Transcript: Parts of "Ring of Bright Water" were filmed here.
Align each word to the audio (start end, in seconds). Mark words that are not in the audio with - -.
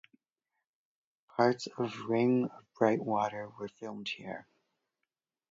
Parts 1.29 1.67
of 1.77 1.93
"Ring 2.09 2.45
of 2.57 2.65
Bright 2.73 3.03
Water" 3.05 3.51
were 3.59 3.67
filmed 3.67 4.09
here. 4.09 4.47